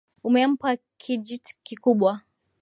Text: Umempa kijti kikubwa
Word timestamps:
Umempa 0.27 0.69
kijti 1.01 1.51
kikubwa 1.65 2.11